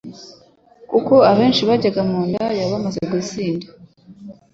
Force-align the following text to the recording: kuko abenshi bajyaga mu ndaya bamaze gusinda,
kuko 0.89 1.13
abenshi 1.31 1.61
bajyaga 1.69 2.01
mu 2.09 2.19
ndaya 2.27 2.63
bamaze 2.71 3.01
gusinda, 3.11 3.67